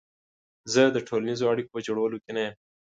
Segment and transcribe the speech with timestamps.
[0.73, 2.55] زه د ټولنیزو اړیکو په جوړولو کې نه یم.